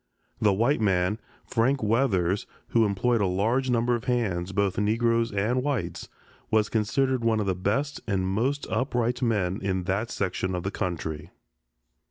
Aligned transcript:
The 0.41 0.51
white 0.51 0.81
man, 0.81 1.19
Frank 1.45 1.83
Weathers, 1.83 2.47
who 2.69 2.87
employed 2.87 3.21
a 3.21 3.27
large 3.27 3.69
number 3.69 3.93
of 3.93 4.05
hands, 4.05 4.51
both 4.51 4.79
Negroes 4.79 5.31
and 5.31 5.61
whites, 5.61 6.09
was 6.49 6.69
considered 6.69 7.23
one 7.23 7.39
of 7.39 7.45
the 7.45 7.53
best 7.53 8.01
and 8.07 8.25
most 8.27 8.65
upright 8.71 9.21
men 9.21 9.59
in 9.61 9.83
that 9.83 10.09
section 10.09 10.55
of 10.55 10.63
the 10.63 10.71
country. 10.71 11.29